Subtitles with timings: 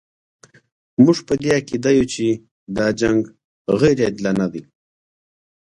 [1.03, 2.25] موږ په دې عقیده یو چې
[2.77, 3.21] دا جنګ
[3.79, 4.61] غیر عادلانه دی.